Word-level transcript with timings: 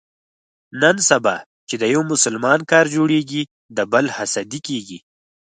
نن 0.81 0.95
سبا 1.09 1.35
چې 1.67 1.75
د 1.81 1.83
یو 1.93 2.01
مسلمان 2.13 2.59
کار 2.71 2.85
جوړېږي، 2.95 3.43
د 3.75 3.79
بل 3.91 4.05
حسدي 4.15 4.59
کېږي. 4.67 4.99